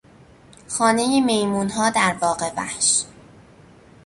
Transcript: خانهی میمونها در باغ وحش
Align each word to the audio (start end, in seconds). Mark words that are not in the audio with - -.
خانهی 0.69 1.21
میمونها 1.21 1.89
در 1.89 2.13
باغ 2.13 2.53
وحش 2.57 3.03